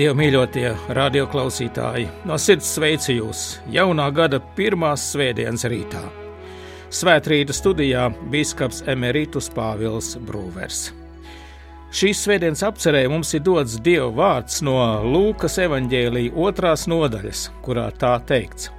[0.00, 6.00] Dievu mīļotie radioklausītāji, no sirds sveicu jūs jaunā gada pirmās svētdienas rītā.
[6.88, 10.86] Svētrīta studijā biskups Emerītus Pāvils Brūvers.
[11.92, 18.16] Šīs svētdienas apcerē mums ir dots Dieva vārds no Lūkas evanģēlīja otrās nodaļas, kurā tā
[18.24, 18.70] teikts: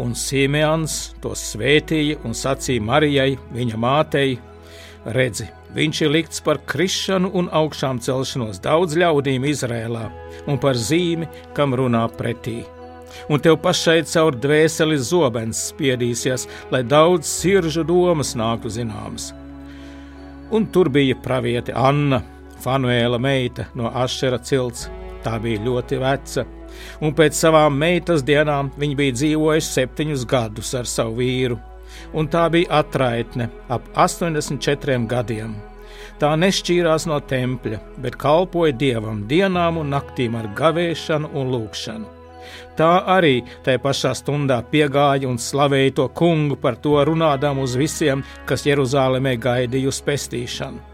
[0.00, 4.38] Un Simeons to svētīja un sacīja Marijai, viņa mātei:
[5.04, 10.04] Redzi, viņš ir likts par krišanu un augšām celšanos daudz ļaudīm Izrēlā
[10.46, 12.62] un par zīmi, kam runā pretī.
[13.28, 19.30] Un tev pašai caur dvēseli zobens spiedīsies, lai daudz siržu domas nāktu zināmas.
[20.52, 22.22] Un tur bija praviete Anna,
[22.62, 24.88] Fanuēla meita no Ašera cilts.
[25.22, 26.42] Tā bija ļoti veca,
[26.98, 31.60] un pēc savām meitas dienām viņa bija dzīvojusi septiņus gadus ar savu vīru
[32.12, 35.54] un tā bija atraitne ap 84 gadiem.
[36.22, 42.10] Tā nešķīrās no tempļa, bet kalpoja dievam dienām un naktīm ar gavēšanu un lūgšanu.
[42.76, 48.24] Tā arī tajā pašā stundā piegāja un slavēja to kungu par to runādām uz visiem,
[48.46, 50.88] kas Jeruzalemē gaidīja uz pestīšanu.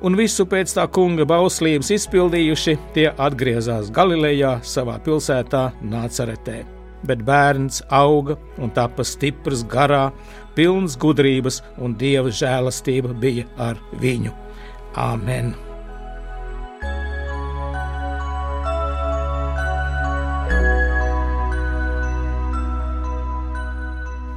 [0.00, 7.82] Un visu pēc tā kunga bauslības izpildījuši, tie atgriezās Galilejā, savā pilsētā Nācaretē bet bērns
[7.88, 10.10] auga un tapa stiprs garā,
[10.54, 14.34] pilns gudrības, un dieva žēlastība bija ar viņu.
[14.98, 15.54] Āmen!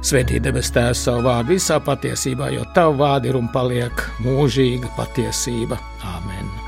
[0.04, 5.80] Svētī debes Tēvs savu vārdu visā patiesībā, jo Tavu vārdu ir un paliek mūžīga patiesība.
[6.04, 6.63] Āmen!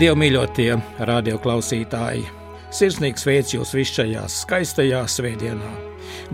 [0.00, 0.70] Dievu mīļotie
[1.04, 2.22] radioklausītāji,
[2.72, 5.72] sirsnīgs veids jūs visus šajā skaistajā svētdienā.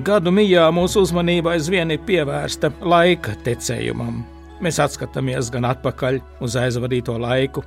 [0.06, 4.20] Gadu mijā mūsu uzmanība aizvien ir pievērsta laika tecējumam.
[4.62, 7.64] Mēs atskatāmies gan atpakaļ uz aizvadīto laiku,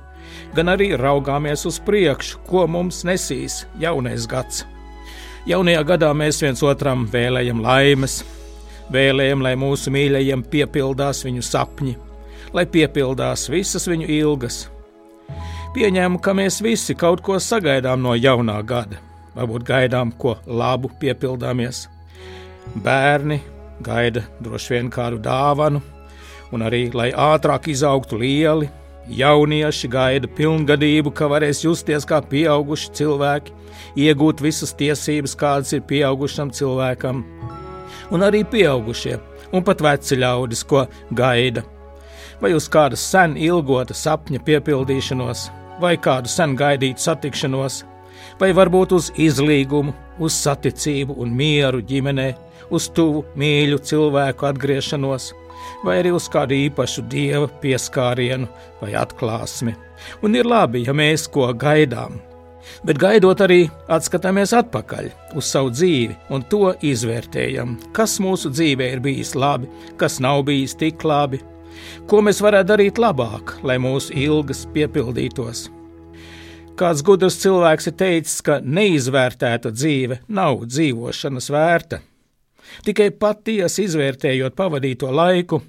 [0.56, 4.64] gan arī raugāmies uz priekšu, ko mums nesīs jaunais gads.
[5.52, 8.22] Jaunajā gadā mēs viens otram vēlējam laimes,
[8.88, 11.96] vēlējam, lai mūsu mīļajiem piepildās viņu sapņi,
[12.56, 14.62] lai piepildās visas viņu ilgas,
[15.70, 18.98] Pieņēmu, ka mēs visi kaut ko sagaidām no jaunā gada.
[19.36, 21.84] Varbūt gaidām ko labu, piepildāmies.
[22.74, 23.38] Bērni
[23.86, 25.78] gaida droši vien kādu dāvanu,
[26.50, 28.66] un arī, lai ātrāk izaugtu lieli,
[29.14, 33.54] jaunieši gaida pilngadību, ka varēs justies kā pieauguši cilvēki,
[34.08, 37.22] iegūt visas tiesības, kādas ir pieaugušam cilvēkam,
[38.10, 39.20] un arī pieaugušie,
[39.54, 41.62] un pat veci ļaudis, ko gaida.
[42.42, 45.46] Vai uz kāda sen ilgota sapņa piepildīšanos,
[45.80, 47.82] vai kādu sen gaidītu satikšanos,
[48.40, 52.30] vai varbūt uz izlīgumu, uz saticību un mieru ģimenē,
[52.70, 55.30] uz tuvu mīļu cilvēku atgriešanos,
[55.84, 58.48] vai arī uz kādu īpašu dieva pieskārienu
[58.80, 59.76] vai atklāsmi.
[60.24, 62.20] Un ir labi, ja mēs ko gaidām,
[62.86, 63.62] bet gaidot arī
[63.92, 69.68] atskatāmies atpakaļ uz savu dzīvi un to izvērtējam, kas mūsu dzīvē ir bijis labi,
[70.00, 71.42] kas nav bijis tik labi,
[72.10, 75.68] Ko mēs varētu darīt labāk, lai mūsu ilgas piepildītos?
[76.80, 82.00] Kāds gudrs cilvēks ir teicis, ka neizvērtēta dzīve nav dzīvošanas vērta.
[82.86, 85.60] Tikai patiesi izvērtējot pavadīto laiku,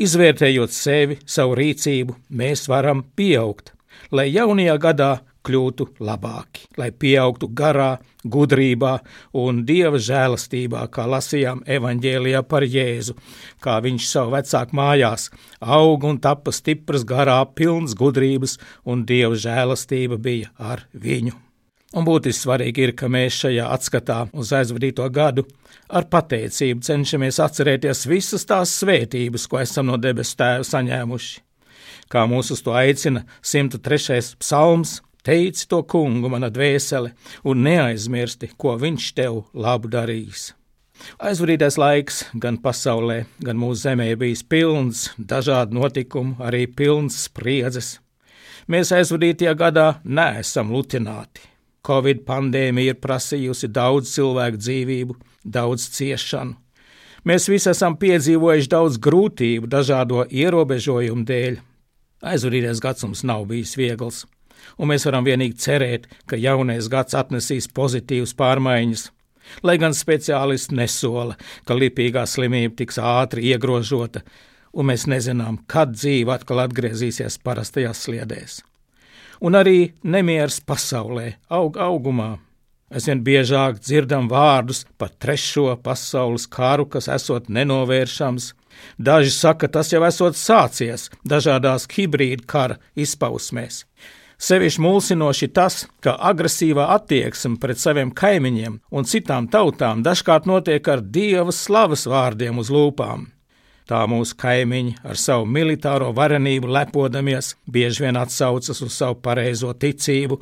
[0.00, 3.74] izvērtējot sevi, savu rīcību, mēs varam pieaugt,
[4.14, 5.10] lai jaunajā gadā
[5.48, 7.96] kļūtu labāki, lai pieaugtu garā,
[8.28, 8.98] gudrībā
[9.40, 13.16] un dieva žēlastībā, kā lasījām evanģēlijā par Jēzu,
[13.64, 15.28] kā viņš savu vecāku mājās
[15.60, 21.38] aug un tapa stiprs garā, pilns gudrības un dieva žēlastība bija ar viņu.
[21.96, 25.46] Un būtiski svarīgi ir, ka mēs šajā atskatā uz aizvadīto gadu
[25.88, 31.38] ar pateicību cenšamies atcerēties visas tās svētības, ko esam no debesu tēva saņēmuši.
[32.12, 34.36] Kā mūs uz to aicina 103.
[34.40, 34.98] psalms,
[35.28, 37.10] Teici to kungu, mana dvēsele,
[37.44, 40.54] un neaizmirsti, ko viņš tev labu darīs.
[41.20, 47.98] Aizvadītais laiks gan pasaulē, gan mūsu zemē bijis pilns dažādu notikumu, arī pilns spriedzes.
[48.72, 51.44] Mēs aizvadītajā gadā neesam lutināti.
[51.84, 56.56] Covid pandēmija ir prasījusi daudz cilvēku dzīvību, daudz ciešanu.
[57.28, 61.62] Mēs visi esam piedzīvojuši daudz grūtību dažādo ierobežojumu dēļ.
[62.32, 64.24] Aizvadītais gads mums nav bijis viegls,
[64.76, 69.08] un mēs varam vienīgi cerēt, ka jaunais gads atnesīs pozitīvas pārmaiņas.
[69.64, 74.20] Lai gan speciālisti nesola, ka lipīgā slimība tiks ātri iegrožota,
[74.76, 78.60] un mēs nezinām, kad dzīve atkal atgriezīsies parastajās sliedēs.
[79.40, 82.36] Un arī nemieris pasaulē aug augumā.
[82.88, 88.54] Aizvien biežāk dzirdam vārdus par trešo pasaules karu, kas esot nenovēršams.
[88.96, 93.84] Daži saka, tas jau esot sācies dažādās hibrīda kara izpausmēs.
[94.38, 101.02] Sevišķi mulsinoši tas, ka agresīvā attieksme pret saviem kaimiņiem un citām tautām dažkārt notiek ar
[101.02, 103.26] dieva slavas vārdiem uz lūpām.
[103.90, 110.38] Tā mūsu kaimiņi ar savu militāro varenību lepodamies, bieži vien atsaucas uz savu pareizo ticību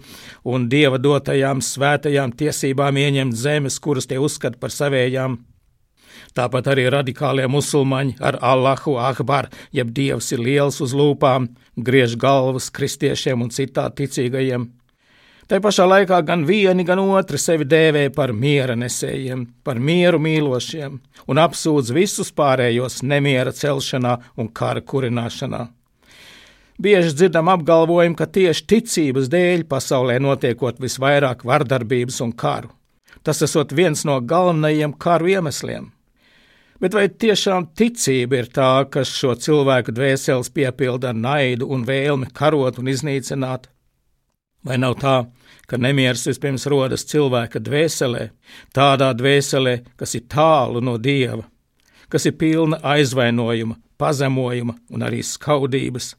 [0.52, 5.38] un dieva dotajām svētajām tiesībām ieņemt zemes, kuras tie uzskata par savējām.
[6.36, 12.70] Tāpat arī radikālie musulmaņi ar Allahu Akbar, jeb Dievs ir liels uz lūpām, griež galvas
[12.70, 14.68] kristiešiem un citā ticīgajiem.
[15.46, 20.96] Tā pašā laikā gan vieni, gan otri sevi dēvē par miera nesējiem, par mieru mīlošiem
[21.30, 25.68] un apsūdz visus pārējos nemiera celšanā un kara kurināšanā.
[26.82, 32.74] Bieži dzirdam apgalvojumu, ka tieši ticības dēļ pasaulē notiekot visvairāk vardarbības un karu.
[33.22, 35.92] Tas esot viens no galvenajiem karu iemesliem.
[36.81, 42.28] Bet vai tiešām ticība ir tā, kas šo cilvēku dvēseles piepilda ar naidu un vēlmi
[42.37, 43.70] karot un iznīcināt?
[44.67, 45.17] Vai nav tā,
[45.70, 48.28] ka nemieris vispirms rodas cilvēka dvēselē,
[48.76, 51.46] tādā dvēselē, kas ir tālu no dieva,
[52.12, 56.12] kas ir pilna aizvainojuma, pazemojuma un arī skaudības?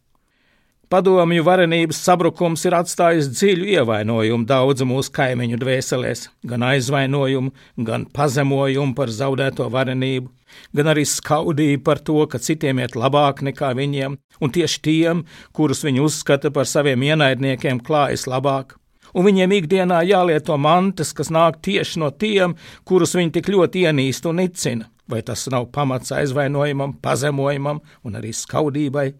[0.87, 7.51] Padomju varenības sabrukums ir atstājis dziļu ievainojumu daudzu mūsu kaimiņu dvēselēs, gan aizvainojumu,
[7.83, 10.31] gan pazemojumu par zaudēto varenību,
[10.75, 15.83] gan arī skaudību par to, ka citiem iet labāk nekā viņiem, un tieši tiem, kurus
[15.85, 18.77] viņi uzskata par saviem ienaidniekiem, klājas labāk.
[19.15, 24.27] Un viņiem ikdienā jālieto mantas, kas nāk tieši no tiem, kurus viņi tik ļoti ienīst
[24.29, 24.91] un nicina.
[25.07, 29.13] Vai tas nav pamats aizvainojumam, pazemojumam un arī skaudībai?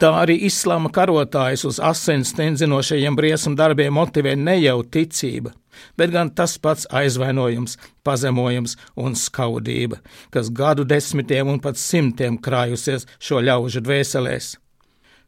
[0.00, 5.52] Tā arī islāma karotājs uz asins tenzinošajiem briesmu darbiem motivē ne jau ticība,
[5.98, 10.00] bet gan tas pats aizvainojums, pazemojums un skaudība,
[10.30, 14.56] kas gadu desmitiem un pat simtiem krājusies šo ļaužu dvēselēs.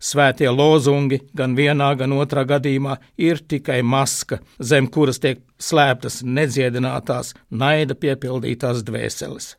[0.03, 7.37] Svētie lozungi gan vienā, gan otrā gadījumā ir tikai maska, zem kuras tiek slēptas nedziedinātās,
[7.51, 9.53] naida piepildītās dvēseles.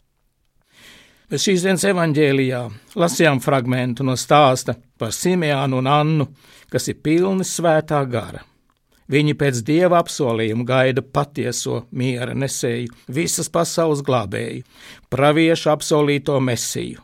[1.32, 2.60] Bet šīs dienas evanģēlijā
[3.00, 6.28] lasījām fragment no stāsta par Simēnu un Annu,
[6.70, 8.44] kas ir pilni svētā gara.
[9.12, 14.64] Viņi pēc dieva apsolījuma gaida patieso miera nesēju, visas pasaules glābēju,
[15.12, 17.04] praviešu apsolīto mesiju.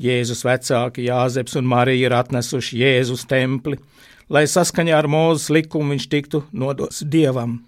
[0.00, 3.76] Jēzus vecāki Jāzeps un Marija ir atnesuši Jēzus templi,
[4.32, 7.58] lai saskaņā ar mūzes likumu viņš tiktu nodots dievam.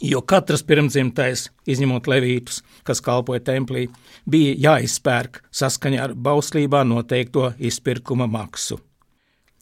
[0.00, 3.86] Jo katrs pirmdzimtais, izņemot levītus, kas kalpoja templī,
[4.28, 8.76] bija jāizpērk saskaņā ar bauslībā noteikto izpirkuma maksu.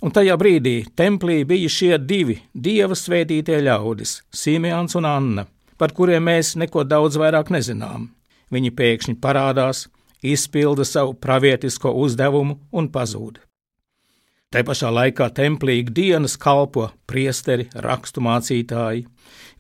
[0.05, 5.47] Un tajā brīdī templī bija šie divi dieva svētītie ļaudis, Simons un Anna,
[5.81, 8.11] par kuriem mēs neko daudz vairāk nezinām.
[8.53, 9.87] Viņi pēkšņi parādās,
[10.21, 13.41] izpilda savu pravietisko uzdevumu un pazūd.
[14.53, 19.07] Tā pašā laikā templī ikdienas kalpo priesteri, raksturmācītāji.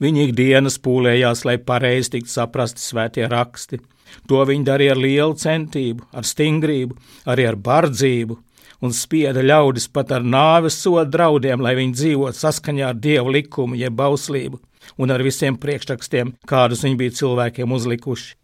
[0.05, 3.81] Viņi ikdienas pūlējās, lai pareizi tiktu saprasti svētie raksti.
[4.29, 7.01] To viņi darīja ar lielu centību, ar stingrību,
[7.33, 8.37] arī ar bardzību,
[8.85, 13.79] un spieda ļaudis pat ar nāves sodu draudiem, lai viņi dzīvotu saskaņā ar dievu likumu,
[13.81, 14.61] jeb bauslību,
[15.01, 18.35] un ar visiem priekšrakstiem, kādus viņi bija cilvēkiem uzlikuši.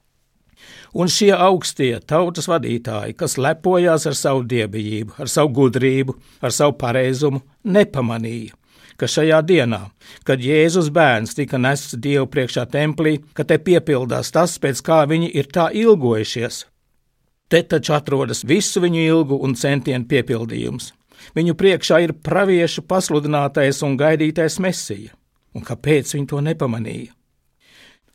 [1.01, 6.75] Un šie augstie tautas vadītāji, kas lepojās ar savu dievbijību, ar savu gudrību, ar savu
[6.81, 8.57] pareizumu, nepamanīja,
[8.99, 9.85] ka šajā dienā,
[10.27, 15.31] kad Jēzus bērns tika nests Dievu priekšā templī, ka te piepildās tas, pēc kā viņi
[15.31, 16.65] ir tā ilgojušies,
[17.51, 20.93] Te taču atrodas visu viņu ilgu un centienu piepildījums.
[21.35, 25.17] Viņu priekšā ir praviešu pasludinātais un gaidītais mesija.
[25.55, 27.11] Un kāpēc viņi to nepamanīja?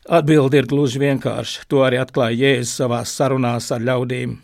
[0.08, 1.66] Atbilde ir gluži vienkārša.
[1.68, 4.38] To arī atklāja Jēzus savā sarunās ar ļaudīm.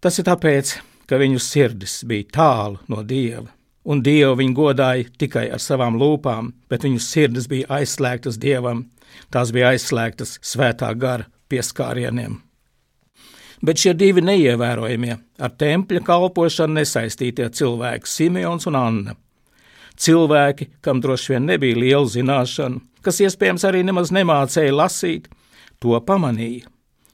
[0.00, 0.76] Tas ir tāpēc,
[1.10, 3.48] ka viņu sirdis bija tālu no dieva,
[3.84, 8.86] un dievu viņi godāja tikai ar savām lūpām, bet viņu sirdis bija aizslēgtas dievam,
[9.34, 12.38] tās bija aizslēgtas svētā gara pieskārieniem
[13.64, 19.16] bet šie divi neievērojamie, ar tempļa kalpošanu nesaistītie cilvēki, Simeons un Anna.
[20.00, 25.28] Cilvēki, kam droši vien nebija liela zināšana, kas iespējams arī nemaz nemācēja lasīt,
[25.80, 26.68] to pamanīja.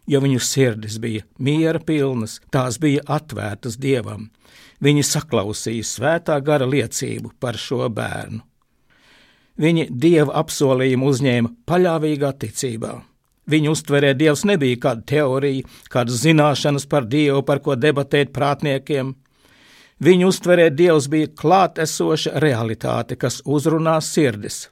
[0.07, 4.29] jo viņu sirdis bija miera pilnas, tās bija atvērtas dievam.
[4.83, 8.39] Viņi saklausīja svētā gara liecību par šo bērnu.
[9.57, 12.93] Viņi dieva apsolījumu uzņēma paļāvīgā ticībā.
[13.47, 19.15] Viņu uztverē dievs nebija kāda teorija, kādas zināšanas par dievu, par ko debatēt prātniekiem.
[20.03, 24.67] Viņu uztverē dievs bija klātesoša realitāte, kas uzrunā sirdis,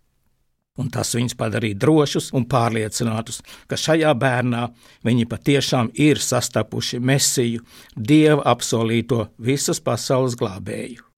[0.77, 3.41] un tas viņus padarīja drošus un pārliecinātus,
[3.71, 4.67] ka šajā bērnā
[5.07, 7.65] viņi patiešām ir sastapuši mesiju,
[7.97, 11.14] dieva apsolīto visas pasaules glābēju.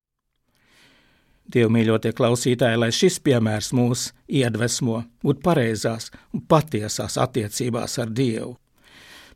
[1.52, 8.56] Dievu mīļotie klausītāji, lai šis piemērs mūs iedvesmo būt pareizās un patiesās attiecībās ar Dievu.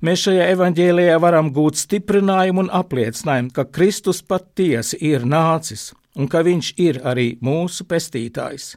[0.01, 6.41] Mēs šajā evaņģēlijā varam gūt stiprinājumu un apliecinājumu, ka Kristus patiesi ir nācis un ka
[6.43, 8.75] Viņš ir arī mūsu pestītājs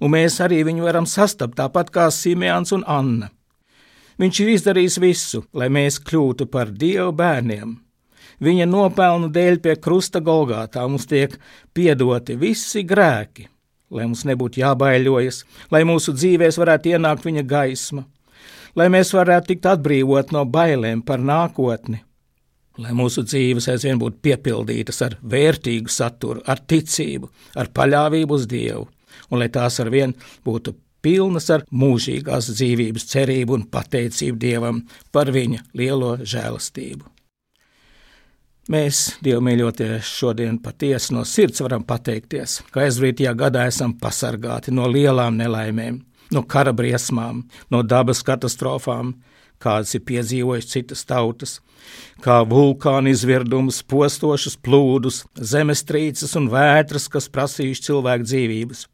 [0.00, 3.30] un mēs arī viņu varam sastapt tāpat kā Simēns un Anna.
[4.20, 7.76] Viņš ir izdarījis visu, lai mēs kļūtu par Dieva bērniem.
[8.42, 11.38] Viņa nopelnu dēļ pie krusta Golgātā mums tiek
[11.74, 13.46] piedoti visi grēki,
[13.90, 18.04] lai mums nebūtu jābaiļojas, lai mūsu dzīvēs varētu ienākt viņa gaisma,
[18.76, 22.02] lai mēs varētu tikt atbrīvot no bailēm par nākotni,
[22.76, 28.84] lai mūsu dzīves aizvien būtu piepildītas ar vērtīgu saturu, ar ticību, ar paļāvību uz Dievu,
[29.30, 30.12] un lai tās ar vien
[30.44, 37.15] būtu pilnas ar mūžīgās dzīvības cerību un pateicību Dievam par viņa lielo žēlastību.
[38.66, 44.88] Mēs, Dievu mīļotie, šodien patiesi no sirds varam pateikties, ka aizvītajā gadā esam pasargāti no
[44.90, 46.00] lielām nelaimēm,
[46.34, 49.12] no kara briesmām, no dabas katastrofām,
[49.62, 51.54] kādas ir piedzīvojušas citas tautas,
[52.26, 58.84] kā vulkāna izvirdumus, postošus plūdus, zemestrīces un vētras, kas prasījuši cilvēku dzīvības.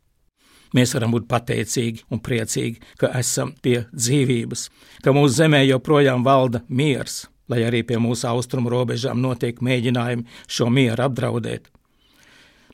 [0.77, 4.69] Mēs varam būt pateicīgi un priecīgi, ka esam pie dzīvības,
[5.01, 10.69] ka mūsu zemē joprojām valda miers, lai arī pie mūsu austrumu robežām notiek mēģinājumi šo
[10.71, 11.71] mieru apdraudēt.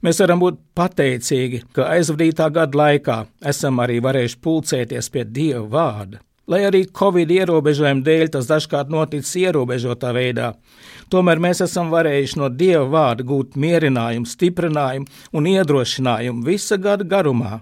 [0.04, 3.18] Mēs varam būt pateicīgi, ka aizvadītā gada laikā
[3.50, 6.20] esam arī varējuši pulcēties pie Dieva vārda.
[6.48, 10.52] Lai arī Covid ierobežojumu dēļ tas dažkārt noticis ierobežotā veidā,
[11.12, 17.58] tomēr mēs esam varējuši no Dieva vārda gūt mierinājumu, stiprinājumu un iedrošinājumu visa gada garumā.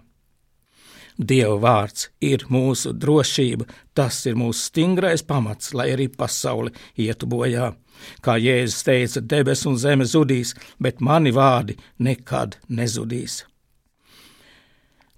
[1.19, 3.65] Dieva vārds ir mūsu drošība,
[3.97, 7.73] tas ir mūsu stingrais pamats, lai arī pasaule ietu bojā.
[8.21, 13.45] Kā Jēzus teica, debes un zeme zudīs, bet mani vārdi nekad nezudīs.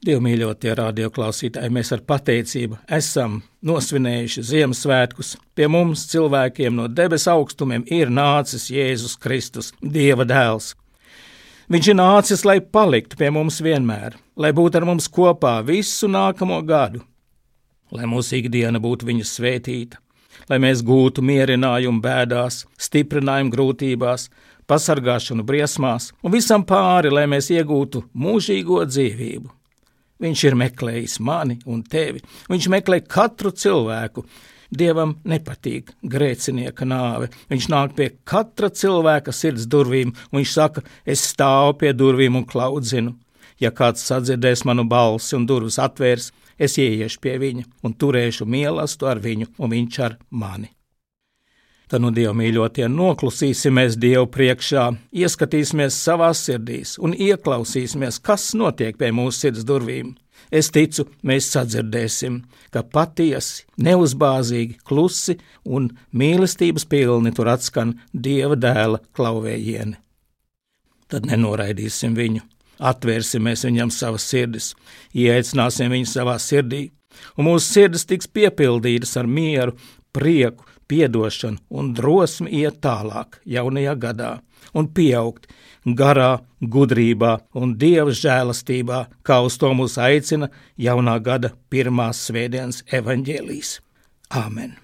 [0.06, 5.32] Dievmīļotie radioklausītāji, mēs ar pateicību esam nosvinējuši Ziemassvētkus.
[5.58, 10.76] Pie mums, cilvēkiem no debesu augstumiem, ir nācis Jēzus Kristus, Dieva dēls.
[11.68, 16.62] Viņš ir nācis, lai paliktu pie mums vienmēr, lai būtu ar mums kopā visu nākamo
[16.64, 17.02] gadu,
[17.92, 20.00] lai mūsu ikdiena būtu viņa svētīta,
[20.48, 24.30] lai mēs gūtu mierinājumu bēdās, stiprinājumu grūtībās,
[24.64, 29.52] pasargāšanu briesmās un visam pāri, lai mēs iegūtu mūžīgo dzīvību.
[30.24, 32.24] Viņš ir meklējis mani un tevi.
[32.48, 34.24] Viņš meklē katru cilvēku,
[34.68, 37.30] Dievam nepatīk grēcinieka nāve.
[37.48, 42.44] Viņš nāk pie katra cilvēka sirds durvīm, un viņš saka, es stāvu pie durvīm un
[42.48, 43.14] klaudzinu.
[43.58, 49.08] Ja kāds sadzirdēs manu balsi un durvis atvērs, es ieiešu pie viņa un turēšu mīlestību
[49.08, 50.74] ar viņu, un viņš ar mani.
[51.88, 59.08] Tad, nu, Dieva mīļotie, noklusīsimies Dievu priekšā, ieskatīsimies savās sirdīs un ieklausīsimies, kas notiek pie
[59.16, 60.12] mūsu sirds durvīm.
[60.50, 62.40] Es ticu, mēs sadzirdēsim,
[62.72, 69.98] ka patiesi, neuzbāzīgi, klusi un mīlestības pilni tur atskan Dieva dēla klauvējieni.
[71.08, 72.44] Tad nenoraidīsim viņu,
[72.78, 74.72] atvērsimies viņam savas sirdis,
[75.16, 76.88] ieaicināsim viņu savā sirdī,
[77.36, 79.76] un mūsu sirdis tiks piepildītas ar mieru,
[80.12, 84.30] prieku, piedošanu un drosmi iet tālāk jaunajā gadā
[84.76, 85.48] un pieaugt
[85.96, 93.78] garā, gudrībā un dieva žēlastībā, kā uz to mūs aicina jaunā gada pirmās svētdienas evaņģēlijas.
[94.34, 94.76] Āmen!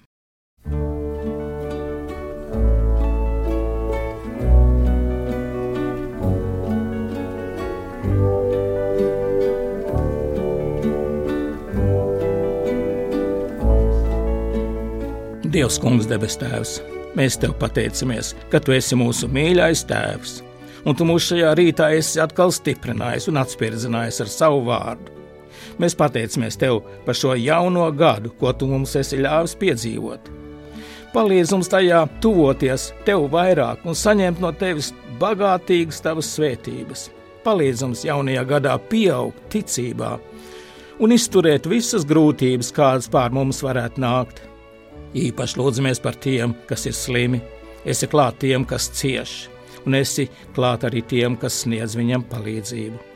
[15.55, 16.81] Dievs, Kungs, debes Tēvs,
[17.15, 20.41] mēs Tev pateicamies, ka Tu esi mūsu mīļais Tēvs
[20.85, 25.11] un tu mūs šajā rītā esi atkal stiprinājis un atspirdzinājis ar savu vārdu.
[25.81, 30.29] Mēs pateicamies Tev par šo jauno gadu, ko Tu mums esi ļāvis piedzīvot.
[31.15, 37.09] Palīdz mums tajā tuvoties Tev vairāk un saņemt no Tevis bagātīgas Tavas svētības.
[37.45, 40.15] Palīdz mums jaunajā gadā pieaugt ticībā
[40.99, 44.39] un izturēt visas grūtības, kādas pār mums varētu nākt.
[45.15, 47.41] Īpaši lūdzamies par tiem, kas ir slimi,
[47.87, 49.35] esi klāt tiem, kas cieš,
[49.85, 53.11] un esi klāt arī tiem, kas sniedz viņam palīdzību.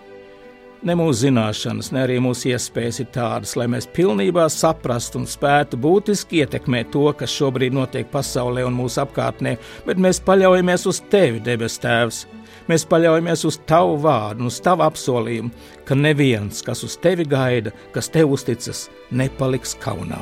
[0.79, 5.75] Ne mūsu zināšanas, ne arī mūsu iespējas ir tādas, lai mēs pilnībā saprastu un spētu
[5.75, 11.43] būtiski ietekmēt to, kas šobrīd notiek pasaulē un mūsu apkārtnē, bet mēs paļaujamies uz Tevi,
[11.43, 12.21] debes Tēvs.
[12.71, 15.51] Mēs paļaujamies uz Tavu vārdu, uz Tavu apsolījumu,
[15.83, 20.21] ka neviens, kas uz Tevi gaida, kas Tev uzticas, nepaliks kaunā.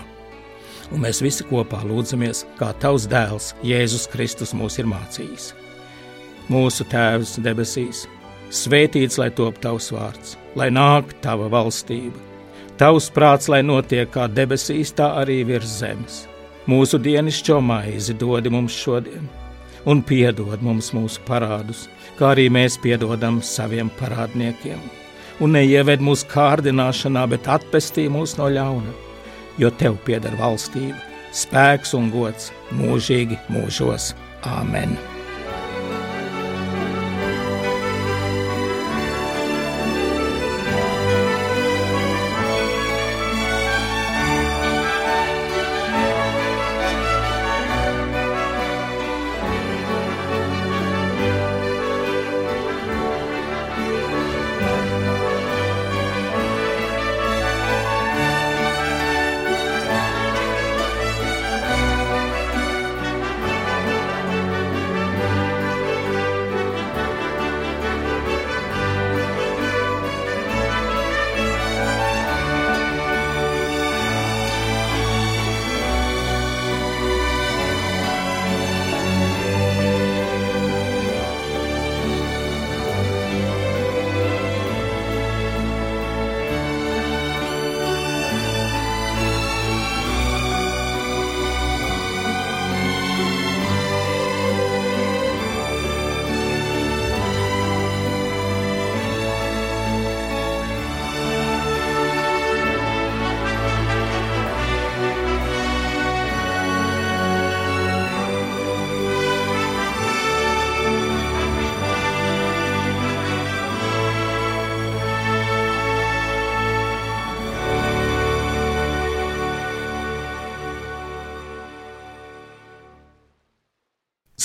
[0.90, 5.52] Un mēs visi kopā lūdzamies, kā Tavs dēls Jēzus Kristus mūs ir mācījis.
[6.48, 8.06] Mūsu Tēvs debesīs!
[8.48, 12.16] Svētīts lai top tavs vārds, lai nāk tava valstība.
[12.80, 16.22] Tavs prāts, lai notiek kā debesīs, tā arī virs zemes.
[16.72, 19.26] Mūsu dienascho maizi dod mums šodien,
[19.84, 24.80] un piedod mums mūsu parādus, kā arī mēs piedodam saviem parādniekiem.
[25.44, 28.96] Un neieved mūsu kārdināšanā, bet atpestī mūs no ļauna,
[29.60, 30.96] jo tev pieder valstība,
[31.36, 34.14] spēks un gods mūžīgi mūžos.
[34.48, 34.96] Āmen!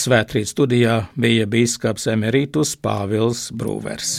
[0.02, 4.16] Svētrīt studijā bija bīskaps Emerītus Pāvils Brūvers.